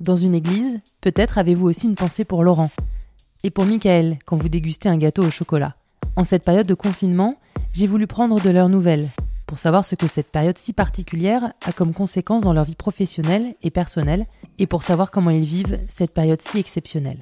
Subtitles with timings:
[0.00, 2.70] dans une église, peut-être avez-vous aussi une pensée pour Laurent.
[3.42, 5.74] Et pour Michael quand vous dégustez un gâteau au chocolat.
[6.16, 7.36] En cette période de confinement,
[7.72, 9.08] j'ai voulu prendre de leurs nouvelles,
[9.46, 13.54] pour savoir ce que cette période si particulière a comme conséquence dans leur vie professionnelle
[13.62, 14.26] et personnelle,
[14.58, 17.18] et pour savoir comment ils vivent cette période si exceptionnelle.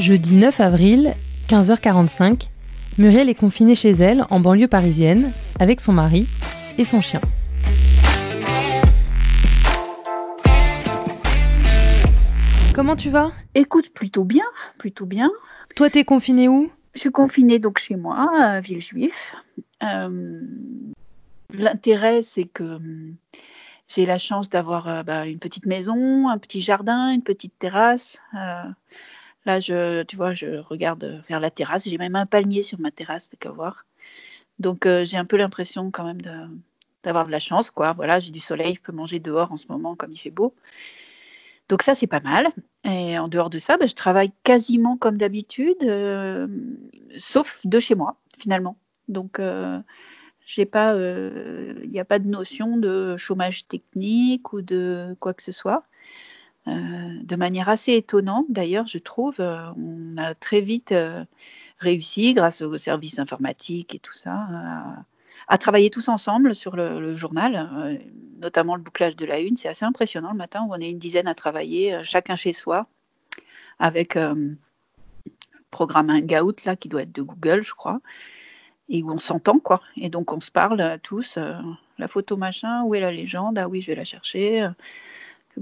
[0.00, 1.14] Jeudi 9 avril,
[1.48, 2.48] 15h45,
[3.00, 6.28] Muriel est confinée chez elle, en banlieue parisienne, avec son mari
[6.76, 7.22] et son chien.
[12.74, 13.30] Comment tu vas?
[13.54, 14.44] Écoute, plutôt bien,
[14.78, 15.30] plutôt bien.
[15.76, 16.70] Toi, t'es confinée où?
[16.92, 19.34] Je suis confinée donc chez moi, à Villejuif.
[19.82, 20.42] Euh,
[21.54, 23.14] L'intérêt, c'est que hum,
[23.88, 28.20] j'ai la chance d'avoir euh, bah, une petite maison, un petit jardin, une petite terrasse.
[28.34, 28.64] Euh,
[29.46, 31.88] Là, je, tu vois, je regarde vers la terrasse.
[31.88, 33.86] J'ai même un palmier sur ma terrasse, t'as qu'à voir.
[34.58, 36.20] Donc, euh, j'ai un peu l'impression quand même
[37.02, 37.92] d'avoir de, la chance, quoi.
[37.92, 40.54] Voilà, j'ai du soleil, je peux manger dehors en ce moment comme il fait beau.
[41.68, 42.48] Donc ça, c'est pas mal.
[42.84, 46.46] Et en dehors de ça, bah, je travaille quasiment comme d'habitude, euh,
[47.18, 48.76] sauf de chez moi, finalement.
[49.08, 49.80] Donc, euh,
[50.44, 55.52] j'ai il n'y a pas de notion de chômage technique ou de quoi que ce
[55.52, 55.84] soit.
[56.70, 59.36] Euh, de manière assez étonnante d'ailleurs, je trouve.
[59.40, 61.24] Euh, on a très vite euh,
[61.78, 64.46] réussi, grâce aux services informatiques et tout ça,
[65.48, 68.00] à, travailler tous ensemble sur le, journal,
[68.40, 69.56] notamment le bouclage de la une.
[69.56, 72.86] C'est assez impressionnant le matin où on est une dizaine à travailler, chacun chez soi,
[73.78, 74.54] avec un
[75.70, 78.00] programme Hangout là, qui doit être de Google, je crois,
[78.90, 79.80] et où on s'entend, quoi.
[79.96, 81.38] Et donc on se parle tous,
[81.98, 83.58] la photo machin, où est la légende?
[83.58, 84.68] Ah oui, je vais la chercher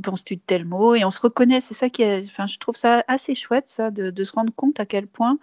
[0.00, 2.76] penses-tu de tel mot Et on se reconnaît, c'est ça qui est, enfin, je trouve
[2.76, 5.38] ça assez chouette, ça, de, se rendre compte à quel point,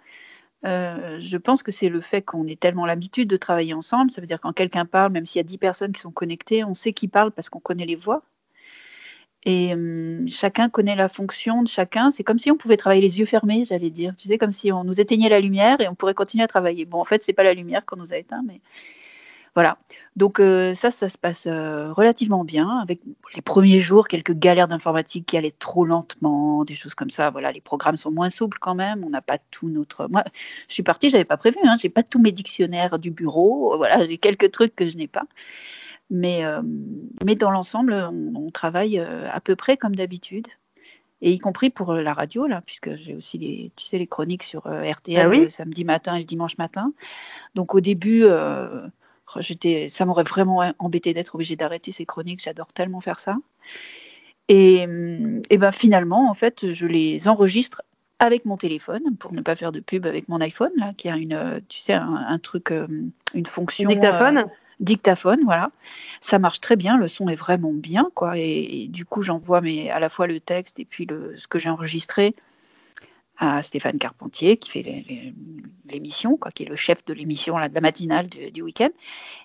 [0.64, 4.20] euh, je pense que c'est le fait qu'on ait tellement l'habitude de travailler ensemble, ça
[4.20, 6.74] veut dire quand quelqu'un parle, même s'il y a dix personnes qui sont connectées, on
[6.74, 8.22] sait qui parle parce qu'on connaît les voix.
[9.46, 12.10] Et hum, chacun connaît la fonction de chacun.
[12.10, 14.14] C'est comme si on pouvait travailler les yeux fermés, j'allais dire.
[14.16, 16.84] Tu sais, comme si on nous éteignait la lumière et on pourrait continuer à travailler.
[16.84, 18.60] Bon, en fait, c'est pas la lumière qu'on nous a éteint, mais
[19.56, 19.78] voilà.
[20.16, 22.78] Donc euh, ça, ça se passe euh, relativement bien.
[22.82, 23.00] Avec
[23.34, 27.30] les premiers jours, quelques galères d'informatique qui allaient trop lentement, des choses comme ça.
[27.30, 29.02] Voilà, les programmes sont moins souples quand même.
[29.02, 30.08] On n'a pas tout notre.
[30.08, 30.24] Moi,
[30.68, 31.56] je suis partie, j'avais pas prévu.
[31.64, 33.78] Hein, j'ai pas tous mes dictionnaires du bureau.
[33.78, 35.24] Voilà, j'ai quelques trucs que je n'ai pas.
[36.10, 36.60] Mais, euh,
[37.24, 40.48] mais dans l'ensemble, on, travaille à peu près comme d'habitude
[41.22, 44.42] et y compris pour la radio là, puisque j'ai aussi les, tu sais, les chroniques
[44.42, 46.92] sur RTL ah le samedi matin et le dimanche matin.
[47.54, 48.24] Donc au début,
[49.38, 52.42] j'étais, ça m'aurait vraiment embêté d'être obligée d'arrêter ces chroniques.
[52.42, 53.36] J'adore tellement faire ça.
[54.48, 57.82] Et, mm, et ben finalement, en fait, je les enregistre
[58.18, 61.16] avec mon téléphone pour ne pas faire de pub avec mon iPhone là, qui a
[61.16, 62.86] une, tu sais, un, truc, euh,
[63.34, 63.88] une fonction.
[63.88, 64.38] Dictaphone.
[64.38, 64.44] Euh,
[64.80, 65.70] dictaphone, voilà.
[66.20, 68.38] Ça marche très bien, le son est vraiment bien, quoi.
[68.38, 71.58] Et, du coup, j'envoie mais à la fois le texte et puis le, ce que
[71.58, 72.34] j'ai enregistré
[73.38, 75.04] à Stéphane Carpentier, qui fait
[75.90, 78.88] l'émission, qui est le chef de l'émission, de la matinale du, week-end.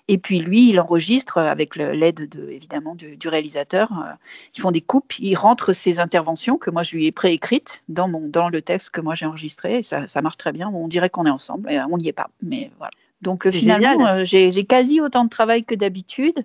[0.08, 3.92] Et puis lui, il enregistre avec l'aide de, évidemment du, réalisateur.
[3.92, 4.12] Euh,
[4.56, 8.08] ils font des coupes, il rentre ses interventions que moi je lui ai préécrites dans,
[8.08, 9.78] mon, dans le texte que moi j'ai enregistré.
[9.78, 10.68] Et ça, ça, marche très bien.
[10.68, 12.30] On dirait qu'on est ensemble, et on n'y est pas.
[12.42, 12.92] Mais voilà.
[13.20, 16.44] Donc finalement, euh, j'ai quasi autant de travail que d'habitude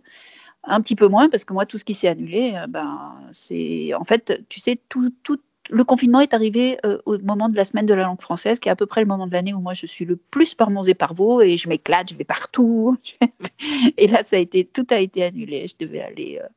[0.67, 3.93] un petit peu moins parce que moi tout ce qui s'est annulé euh, ben c'est
[3.93, 7.65] en fait tu sais tout, tout le confinement est arrivé euh, au moment de la
[7.65, 9.59] semaine de la langue française, qui est à peu près le moment de l'année où
[9.59, 12.23] moi je suis le plus par mon et par vous, et je m'éclate, je vais
[12.23, 12.97] partout.
[13.97, 15.67] et là, ça a été, tout a été annulé.
[15.67, 16.47] Je devais aller, euh,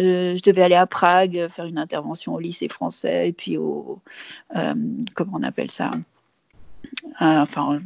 [0.00, 4.00] euh, je devais aller à Prague faire une intervention au lycée français, et puis au,
[5.14, 5.90] comment on appelle ça?
[7.20, 7.80] Enfin,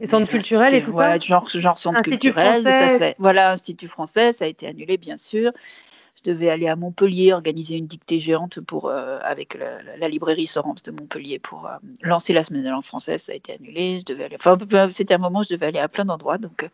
[0.00, 2.62] les centres culturels et tout ouais, genre, genre centre culturel.
[2.62, 5.52] Ça, voilà, Institut français, ça a été annulé, bien sûr
[6.24, 10.90] devais aller à Montpellier organiser une dictée géante pour, euh, avec la, librairie Sorens de
[10.90, 13.22] Montpellier pour euh, lancer la semaine de langue française.
[13.22, 14.00] Ça a été annulé.
[14.00, 14.58] Je devais aller, enfin,
[14.90, 16.38] c'était un moment où je devais aller à plein d'endroits.
[16.38, 16.68] Donc, euh,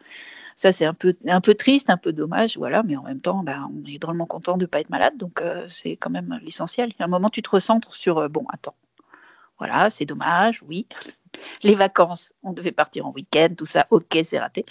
[0.56, 2.56] ça, c'est un peu, un peu triste, un peu dommage.
[2.56, 5.17] Voilà, mais en même temps, ben, on est drôlement content de ne pas être malade.
[5.17, 6.93] Donc, c'est quand même l'essentiel.
[6.99, 8.75] À un moment, tu te recentres sur bon, attends.
[9.58, 10.87] Voilà, c'est dommage, oui.
[11.62, 14.64] Les vacances, on devait partir en week-end, tout ça, ok, c'est raté.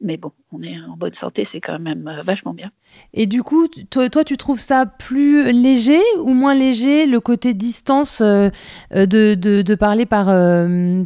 [0.00, 2.70] Mais bon, on est en bonne santé, c'est quand même euh, vachement bien.
[3.12, 7.54] Et du coup, toi, toi, tu trouves ça plus léger ou moins léger, le côté
[7.54, 8.48] distance euh,
[8.94, 10.26] euh, de, de, parler par,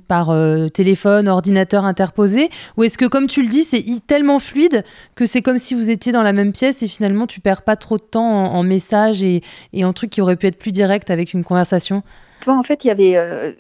[0.09, 2.49] par téléphone, ordinateur interposé?
[2.77, 5.91] Ou est-ce que, comme tu le dis, c'est tellement fluide que c'est comme si vous
[5.91, 9.23] étiez dans la même pièce et finalement tu perds pas trop de temps en, messages
[9.23, 9.43] et,
[9.73, 12.03] et en trucs qui auraient pu être plus directs avec une conversation?
[12.41, 13.57] Toi, en fait, il y avait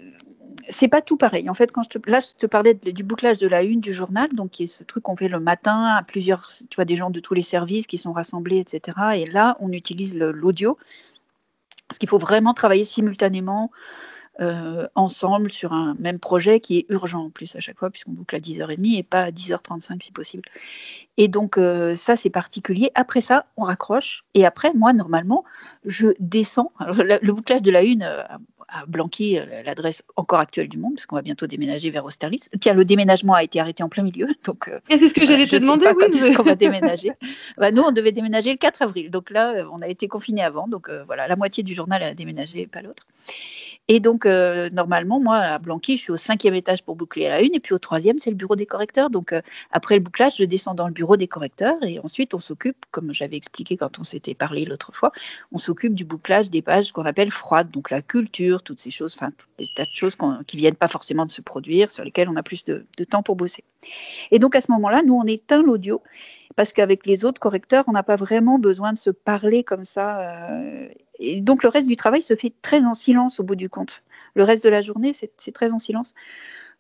[0.68, 1.48] c'est pas tout pareil.
[1.50, 3.92] En fait, quand je te, là, je te parlais du bouclage de la une du
[3.92, 6.96] journal, donc qui est ce truc qu'on fait le matin à plusieurs, tu vois, des
[6.96, 8.96] gens de tous les services qui sont rassemblés, etc.
[9.16, 10.78] Et là, on utilise l'audio,
[11.88, 13.70] parce qu'il faut vraiment travailler simultanément
[14.40, 18.10] euh, ensemble sur un même projet qui est urgent en plus à chaque fois, puisqu'on
[18.10, 20.42] boucle à 10h30 et pas à 10h35 si possible.
[21.16, 22.90] Et donc, euh, ça, c'est particulier.
[22.96, 24.24] Après ça, on raccroche.
[24.34, 25.44] Et après, moi, normalement,
[25.84, 26.72] je descends.
[26.80, 28.24] le, bouclage de la une, euh,
[28.68, 32.48] à Blanqui, euh, l'adresse encore actuelle du monde, parce qu'on va bientôt déménager vers Austerlitz.
[32.60, 34.26] Tiens, le déménagement a été arrêté en plein milieu.
[34.44, 35.84] Donc, euh, c'est ce que j'allais te demander.
[35.84, 37.12] Pas oui, quand on va déménager.
[37.58, 39.10] bah, nous, on devait déménager le 4 avril.
[39.10, 40.68] Donc là, euh, on a été confinés avant.
[40.68, 43.04] Donc voilà, la moitié du journal a déménagé, pas l'autre.
[43.88, 47.30] Et donc, euh, normalement, moi, à Blanqui, je suis au cinquième étage pour boucler à
[47.30, 49.10] la une, et puis au troisième, c'est le bureau des correcteurs.
[49.10, 52.38] Donc, euh, après le bouclage, je descends dans le bureau des correcteurs, et ensuite, on
[52.38, 55.12] s'occupe, comme j'avais expliqué quand on s'était parlé l'autre fois,
[55.52, 59.14] on s'occupe du bouclage des pages qu'on appelle froides, donc la culture, toutes ces choses,
[59.16, 60.16] enfin, toutes les tas de choses
[60.46, 63.36] qui viennent pas forcément de se produire, sur lesquelles on a plus de, temps pour
[63.36, 63.64] bosser.
[64.30, 66.02] Et donc, à ce moment-là, nous, on éteint l'audio,
[66.56, 70.20] parce qu'avec les autres correcteurs, on n'a pas vraiment besoin de se parler comme ça.
[70.20, 73.68] Euh, et donc le reste du travail se fait très en silence au bout du
[73.68, 74.02] compte.
[74.34, 76.14] Le reste de la journée, c'est très en silence.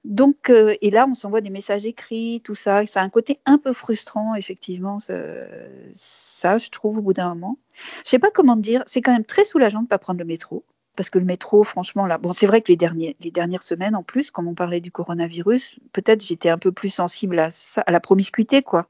[0.04, 2.86] Donc, euh, et là, on s'envoie des messages écrits, tout ça.
[2.86, 7.58] Ça a un côté un peu frustrant, effectivement, ça, je trouve, au bout d'un moment.
[8.04, 10.26] Je sais pas comment dire, c'est quand même très soulageant de ne pas prendre le
[10.26, 10.64] métro.
[10.96, 13.96] Parce que le métro, franchement, là, bon, c'est vrai que les, derniers, les dernières semaines,
[13.96, 17.82] en plus, comme on parlait du coronavirus, peut-être j'étais un peu plus sensible à, ça,
[17.86, 18.86] à la promiscuité, quoi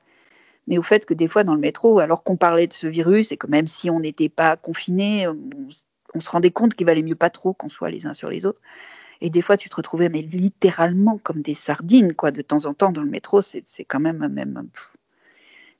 [0.67, 3.33] mais au fait que des fois dans le métro, alors qu'on parlait de ce virus
[3.33, 7.17] et que même si on n'était pas confiné, on, se rendait compte qu'il valait mieux
[7.17, 8.61] pas trop qu'on soit les uns sur les autres.
[9.21, 12.75] Et des fois, tu te retrouvais mais littéralement comme des sardines, quoi, de temps en
[12.75, 13.43] temps dans le métro.
[13.43, 14.69] C'est quand même même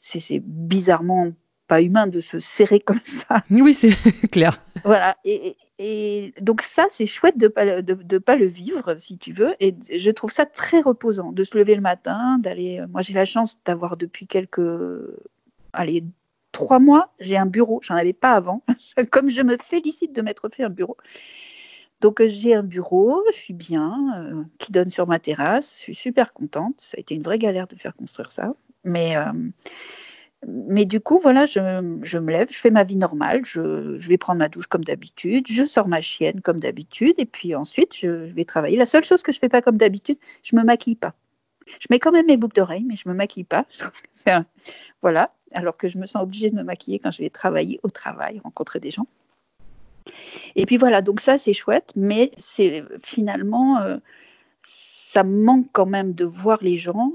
[0.01, 1.33] c'est bizarrement
[1.67, 3.43] pas humain de se serrer comme ça.
[3.51, 3.91] Oui, c'est
[4.31, 4.63] clair.
[4.85, 5.17] Voilà.
[5.25, 9.55] Et, donc ça, c'est chouette de ne de, de pas le vivre, si tu veux.
[9.61, 12.81] Et je trouve ça très reposant de se lever le matin, d'aller...
[12.81, 14.61] Euh, moi, j'ai la chance d'avoir depuis quelques...
[15.73, 16.05] Allez,
[16.53, 17.81] trois mois, j'ai un bureau.
[17.83, 18.63] J'en avais pas avant.
[19.11, 20.97] Comme je me félicite de m'être fait un bureau.
[22.01, 25.75] Donc j'ai un bureau, je suis bien, euh, qui donne sur ma terrasse.
[25.79, 26.75] Je suis super contente.
[26.79, 28.53] Ça a été une vraie galère de faire construire ça.
[28.85, 29.17] Mais...
[29.17, 29.33] Euh,
[30.47, 33.61] mais du coup, voilà, je, me lève, je fais ma vie normale, je,
[34.09, 37.97] vais prendre ma douche comme d'habitude, je sors ma chienne comme d'habitude, et puis ensuite,
[37.97, 38.77] je vais travailler.
[38.77, 41.15] La seule chose que je fais pas comme d'habitude, je me maquille pas.
[41.67, 43.67] Je mets quand même mes boucles d'oreilles, mais je me maquille pas.
[45.03, 47.91] Voilà, alors que je me sens obligée de me maquiller quand je vais travailler au
[47.91, 49.07] travail, rencontrer des gens.
[50.57, 53.79] Et puis voilà, donc ça, c'est chouette, mais c'est finalement...
[53.79, 53.99] Euh,
[55.15, 57.13] ça me manque quand même de voir les gens.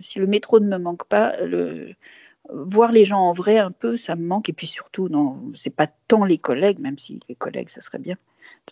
[0.00, 1.94] Si le métro ne me manque pas, le,
[2.50, 4.48] voir les gens en vrai un peu, ça me manque.
[4.48, 7.98] Et puis surtout, non, c'est pas tant les collègues, même si les collègues, ça serait
[7.98, 8.16] bien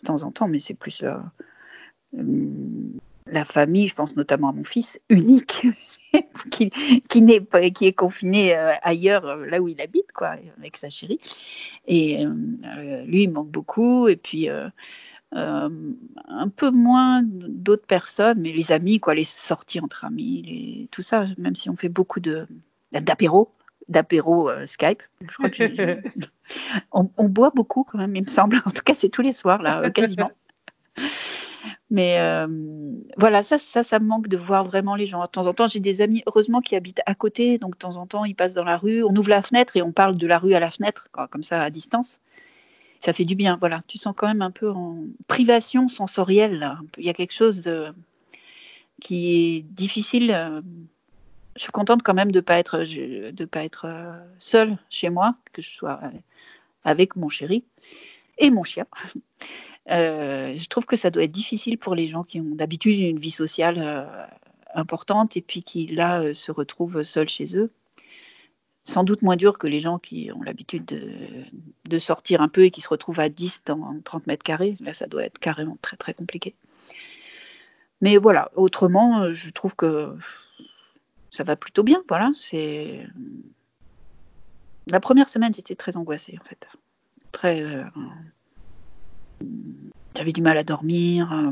[0.01, 1.17] de temps en temps, mais c'est plus euh,
[3.27, 3.87] la famille.
[3.87, 5.65] Je pense notamment à mon fils unique.
[6.51, 6.69] qui,
[7.07, 7.41] qui, n'est
[7.71, 11.21] qui est confiné euh, ailleurs, euh, là où il habite, quoi, avec sa chérie.
[11.87, 12.25] Et
[13.05, 14.09] lui, il manque beaucoup.
[14.09, 14.49] Et puis,
[15.31, 21.01] un peu moins d'autres personnes, mais les amis, quoi, les sorties entre amis, les, tout
[21.01, 22.45] ça, même si on fait beaucoup de
[22.91, 23.49] d'apéro,
[23.91, 25.03] d'apéro euh, Skype.
[25.21, 26.01] Je crois que
[26.91, 28.61] on, boit beaucoup quand même, il me semble.
[28.65, 30.31] En tout cas, c'est tous les soirs, là, euh, quasiment.
[31.89, 32.47] Mais euh,
[33.17, 35.21] voilà, ça, ça, ça me manque de voir vraiment les gens.
[35.21, 37.57] De temps en temps, j'ai des amis, heureusement, qui habitent à côté.
[37.57, 39.03] Donc, de temps en temps, ils passent dans la rue.
[39.03, 41.61] On ouvre la fenêtre et on parle de la rue à la fenêtre, comme ça,
[41.61, 42.19] à distance.
[42.99, 43.57] Ça fait du bien.
[43.59, 46.59] Voilà, tu te sens quand même un peu en privation sensorielle.
[46.59, 46.79] Là.
[46.97, 47.93] Il y a quelque chose de...
[49.01, 50.31] qui est difficile
[51.55, 55.69] je suis contente quand même de ne pas être, euh, seule chez moi, que je
[55.69, 56.09] sois euh,
[56.83, 57.63] avec mon chéri
[58.37, 58.85] et mon chien.
[59.89, 63.17] Euh, je trouve que ça doit être difficile pour les gens qui ont d'habitude une
[63.17, 64.07] vie sociale
[64.75, 67.71] importante et puis qui là se retrouvent seuls chez eux.
[68.85, 71.01] Sans doute moins dur que les gens qui ont l'habitude de,
[71.89, 74.77] de, sortir un peu et qui se retrouvent à 10 dans 30 mètres carrés.
[74.81, 76.55] Là, ça doit être carrément très très compliqué.
[78.01, 80.15] Mais voilà, autrement, je trouve que
[81.31, 82.03] ça va plutôt bien.
[82.07, 83.07] Voilà, c'est
[84.87, 86.67] la première semaine, j'étais très angoissée en fait,
[87.31, 87.63] très.
[87.63, 87.83] Euh,
[90.15, 91.51] j'avais du mal à dormir, euh,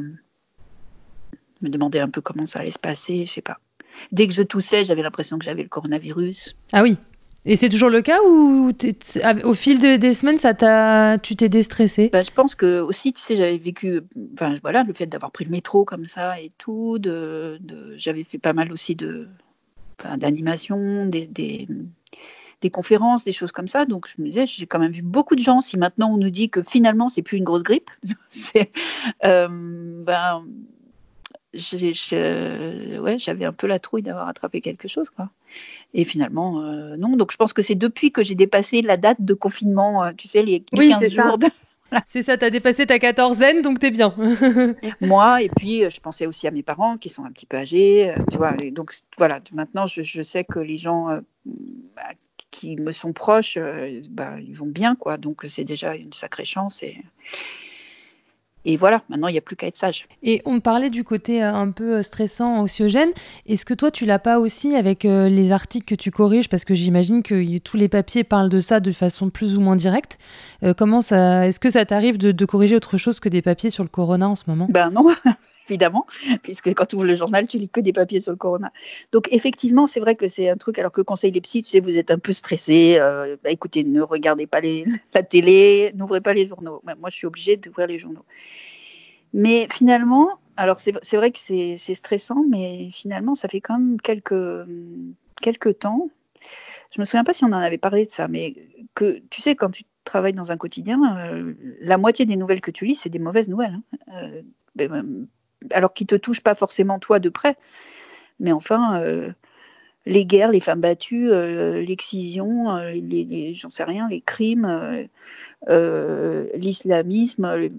[1.62, 3.60] me demandais un peu comment ça allait se passer, je sais pas.
[4.12, 6.56] Dès que je toussais, j'avais l'impression que j'avais le coronavirus.
[6.74, 6.98] Ah oui.
[7.46, 8.74] Et c'est toujours le cas ou
[9.44, 13.38] au fil des semaines, ça tu t'es déstressé bah, Je pense que aussi, tu sais,
[13.38, 14.02] j'avais vécu,
[14.34, 17.60] enfin voilà, le fait d'avoir pris le métro comme ça et tout, de,
[17.96, 19.30] j'avais fait pas mal aussi de
[20.18, 23.86] d'animation, des, des, conférences, des choses comme ça.
[23.86, 25.62] Donc je me disais, j'ai quand même vu beaucoup de gens.
[25.62, 27.90] Si maintenant on nous dit que finalement c'est plus une grosse grippe,
[28.30, 28.72] c'est
[29.24, 29.48] euh,
[30.04, 30.44] ben
[31.54, 35.10] j'avais un peu la trouille d'avoir attrapé quelque chose.
[35.10, 35.30] Quoi.
[35.94, 37.16] Et finalement, euh, non.
[37.16, 40.28] Donc je pense que c'est depuis que j'ai dépassé la date de confinement, euh, tu
[40.28, 41.38] sais, les, 15 jours.
[42.08, 44.14] C'est ça, tu as dépassé ta quatorzaine, donc tu es bien.
[45.02, 47.58] Moi, et puis euh, je pensais aussi à mes parents qui sont un petit peu
[47.58, 48.14] âgés.
[48.34, 52.10] vois, donc voilà, maintenant je, sais que les gens bah,
[52.52, 53.58] qui me sont proches,
[54.10, 55.18] bah, ils vont bien, quoi.
[55.18, 56.84] Donc c'est déjà une sacrée chance.
[58.70, 60.08] Et voilà, maintenant, il n'y a plus qu'à être sage.
[60.22, 63.10] Et on parlait du côté euh, un peu euh, stressant, anxiogène.
[63.48, 66.50] Est-ce que toi, tu l'as pas aussi avec euh, les articles que tu corriges?
[66.50, 69.76] Parce que j'imagine que tous les papiers parlent de ça de façon plus ou moins
[69.76, 70.20] directe.
[70.78, 73.82] comment ça, est-ce que ça t'arrive de, de, corriger autre chose que des papiers sur
[73.82, 74.68] le corona en ce moment?
[74.70, 75.08] Ben non,
[75.70, 76.06] évidemment,
[76.44, 78.72] puisque quand tu ouvres le journal, tu lis que des papiers sur le corona.
[79.12, 81.80] Donc effectivement, c'est vrai que c'est un truc, alors que conseil les psys, tu sais,
[81.80, 84.62] vous êtes un peu stressé, euh, bah, écoutez, ne regardez pas
[85.14, 86.82] la télé, n'ouvrez pas les journaux.
[86.84, 88.26] moi, je suis obligée d'ouvrir les journaux.
[89.34, 94.68] Mais finalement, alors c'est vrai que c'est stressant, mais finalement, ça fait quand même quelques,
[95.42, 96.10] quelques temps.
[96.92, 98.56] Je me souviens pas si on en avait parlé de ça, mais
[98.96, 102.72] que tu sais, quand tu travailles dans un quotidien, euh, la moitié des nouvelles que
[102.72, 103.76] tu lis, c'est des mauvaises nouvelles.
[103.76, 104.24] Hein.
[104.24, 104.42] Euh,
[104.76, 105.28] ben,
[105.72, 107.58] alors qui te touchent pas forcément toi de près,
[108.40, 109.32] mais enfin, euh,
[110.06, 115.08] les guerres, les femmes battues, euh, l'excision, euh, les, j'en sais rien, les crimes,
[116.56, 117.70] l'islamisme,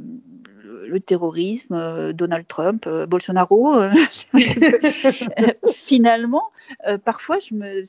[0.87, 3.81] le, terrorisme, Donald Trump, Bolsonaro.
[5.75, 6.51] finalement,
[7.05, 7.83] parfois, je me,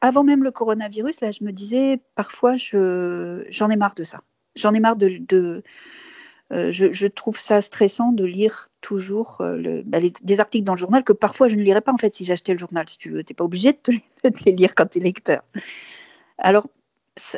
[0.00, 4.20] avant même le coronavirus, là, je me disais, parfois, je, j'en ai marre de ça.
[4.56, 5.62] J'en ai marre de
[6.52, 11.02] euh, je, trouve ça stressant de lire toujours euh, bah, des articles dans le journal
[11.02, 13.24] que parfois je ne lirais pas en fait si j'achetais le journal, si tu veux.
[13.24, 13.94] Tu n'es pas obligé de,
[14.44, 15.42] les lire quand tu es lecteur.
[16.36, 16.68] Alors,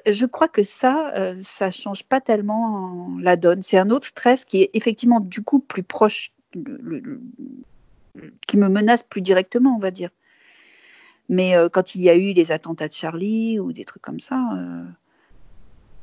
[0.07, 3.63] je crois que ça, euh, ça change pas tellement la donne.
[3.63, 6.33] C'est un autre stress qui est effectivement du coup plus proche,
[8.47, 10.11] qui me menace plus directement, on va dire.
[11.29, 14.41] Mais quand il y a eu les attentats de Charlie ou des trucs comme ça,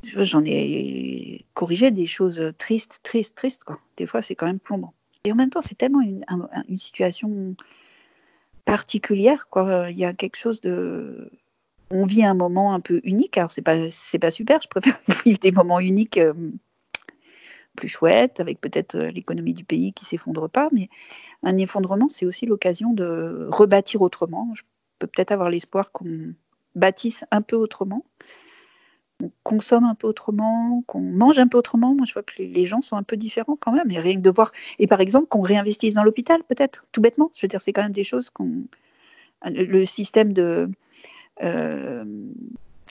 [0.04, 3.62] J'en ai corrigé des choses tristes, tristes, tristes.
[3.96, 4.94] Des fois, c'est quand même plombant.
[5.24, 6.24] Et en même temps, c'est tellement une,
[6.76, 7.56] situation
[8.64, 9.48] particulière.
[9.88, 11.30] Il y a quelque chose de.
[11.90, 13.38] On vit un moment un peu unique.
[13.38, 13.76] Alors, c'est pas,
[14.20, 14.60] pas super.
[14.60, 16.34] Je préfère vivre des moments uniques euh,
[17.76, 20.68] plus chouettes, avec peut-être euh, l'économie du pays qui s'effondre pas.
[20.72, 20.88] Mais
[21.42, 24.50] un effondrement, c'est aussi l'occasion de rebâtir autrement.
[24.54, 24.62] Je
[24.98, 26.34] peux peut-être avoir l'espoir qu'on
[26.74, 28.04] bâtisse un peu autrement
[29.20, 31.94] qu'on consomme un peu autrement, qu'on mange un peu autrement.
[31.94, 33.90] Moi, je vois que les gens sont un peu différents quand même.
[33.90, 37.30] Et rien que de voir, et par exemple, qu'on réinvestisse dans l'hôpital, peut-être, tout bêtement.
[37.34, 38.64] Je veux dire, c'est quand même des choses qu'on.
[39.46, 40.70] Le système de.
[41.42, 42.04] Euh,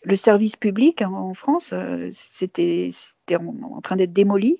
[0.05, 2.89] le service public hein, en France, euh, c'était
[3.31, 4.59] en, train d'être démoli.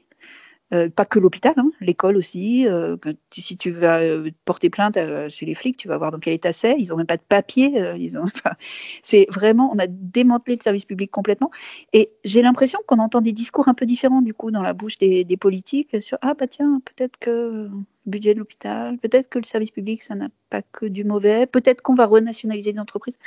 [0.73, 2.67] Euh, pas que l'hôpital, hein, l'école aussi.
[2.67, 2.97] Euh,
[3.31, 4.97] si tu vas euh, porter plainte
[5.29, 6.75] chez les flics, tu vas voir dans quel état c'est.
[6.79, 7.81] Ils n'ont même pas de papier.
[8.17, 8.25] ont,
[9.03, 11.51] c'est vraiment, on a démantelé le service public complètement.
[11.93, 14.97] Et j'ai l'impression qu'on entend des discours un peu différents du coup dans la bouche
[14.97, 17.71] des, politiques sur ah bah tiens peut-être que le
[18.05, 21.81] budget de l'hôpital, peut-être que le service public ça n'a pas que du mauvais, peut-être
[21.81, 23.17] qu'on va renationaliser des entreprises.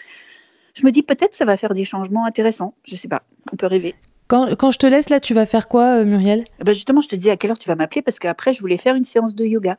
[0.74, 2.74] Je me dis peut-être ça va faire des changements intéressants.
[2.84, 3.22] Je sais pas,
[3.52, 3.94] on peut rêver.
[4.28, 6.44] Quand, je te laisse là, tu vas faire quoi, euh, Muriel?
[6.60, 8.60] Eh ben Justement, je te dis à quelle heure tu vas m'appeler parce qu'après, je
[8.60, 9.78] voulais faire une séance de yoga.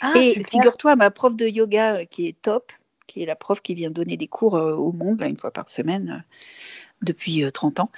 [0.00, 2.72] Ah, et figure-toi, ma prof de yoga euh, qui est top,
[3.06, 5.52] qui est la prof qui vient donner des cours euh, au monde, là, une fois
[5.52, 6.24] par semaine,
[7.02, 7.90] depuis 30 ans,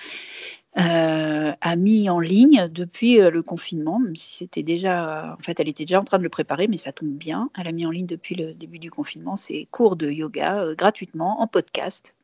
[0.75, 6.05] a mis en ligne depuis le confinement, c'était déjà, en fait, elle était déjà en
[6.05, 7.51] train de le préparer, mais ça tombe bien.
[7.59, 11.43] Elle a mis en ligne depuis le début du confinement ses cours de yoga gratuitement
[11.43, 12.15] en podcast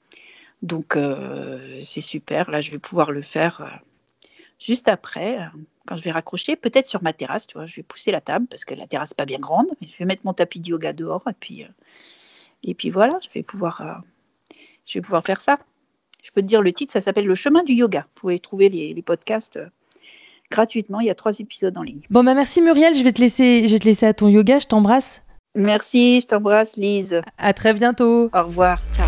[0.62, 2.50] donc euh, c'est super.
[2.50, 5.46] Là, je vais pouvoir le faire euh, juste après, euh,
[5.86, 7.46] quand je vais raccrocher, peut-être sur ma terrasse.
[7.46, 9.68] Tu vois, je vais pousser la table parce que la terrasse n'est pas bien grande.
[9.80, 11.64] Je vais mettre mon tapis de yoga dehors et puis
[12.64, 14.00] et puis voilà, je vais pouvoir
[14.84, 15.58] je vais pouvoir faire ça.
[16.24, 18.00] Je peux te dire le titre, ça s'appelle Le chemin du yoga.
[18.00, 19.58] Vous pouvez trouver les, podcasts
[20.50, 21.00] gratuitement.
[21.00, 22.00] Il y a trois épisodes en ligne.
[22.10, 24.58] Bon bah merci Muriel, je vais te laisser, je vais te laisser à ton yoga.
[24.58, 25.22] Je t'embrasse.
[25.54, 27.22] Merci, je t'embrasse Lise.
[27.38, 28.30] À très bientôt.
[28.34, 28.82] Au revoir.
[28.92, 29.07] Ciao.